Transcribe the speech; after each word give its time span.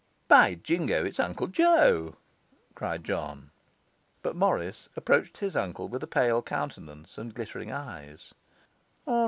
'By 0.27 0.55
Jingo, 0.55 1.05
it's 1.05 1.19
Uncle 1.19 1.45
Joe!' 1.45 2.15
cried 2.73 3.03
John. 3.03 3.51
But 4.23 4.35
Morris 4.35 4.89
approached 4.95 5.37
his 5.37 5.55
uncle 5.55 5.87
with 5.89 6.01
a 6.01 6.07
pale 6.07 6.41
countenance 6.41 7.19
and 7.19 7.35
glittering 7.35 7.71
eyes. 7.71 8.33